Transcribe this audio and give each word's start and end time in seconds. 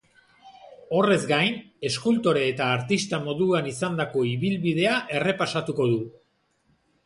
Horrez 0.99 1.19
gain, 1.31 1.59
eskultore 1.89 2.41
eta 2.53 2.71
artista 2.79 3.21
moduan 3.27 3.71
izandako 3.75 4.27
ibilbidea 4.33 4.99
errepasatuko 5.23 5.91
du. 5.95 6.05